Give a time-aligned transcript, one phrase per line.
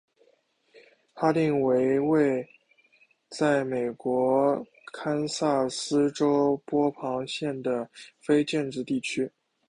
[1.13, 2.49] 哈定为位
[3.29, 7.87] 在美国堪萨斯州波旁县的
[8.19, 9.31] 非建制地区。